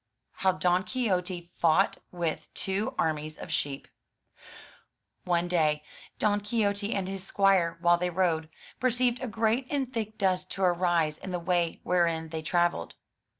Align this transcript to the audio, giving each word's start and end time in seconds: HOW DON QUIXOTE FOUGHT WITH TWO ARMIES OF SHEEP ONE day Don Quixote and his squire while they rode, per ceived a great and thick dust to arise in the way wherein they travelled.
HOW 0.37 0.53
DON 0.53 0.83
QUIXOTE 0.83 1.51
FOUGHT 1.59 1.97
WITH 2.11 2.51
TWO 2.55 2.95
ARMIES 2.97 3.37
OF 3.37 3.51
SHEEP 3.53 3.87
ONE 5.25 5.47
day 5.47 5.83
Don 6.17 6.41
Quixote 6.41 6.91
and 6.95 7.07
his 7.07 7.23
squire 7.23 7.77
while 7.81 7.99
they 7.99 8.09
rode, 8.09 8.49
per 8.79 8.89
ceived 8.89 9.21
a 9.21 9.27
great 9.27 9.67
and 9.69 9.93
thick 9.93 10.17
dust 10.17 10.49
to 10.53 10.63
arise 10.63 11.19
in 11.19 11.29
the 11.29 11.37
way 11.37 11.81
wherein 11.83 12.29
they 12.29 12.41
travelled. 12.41 12.95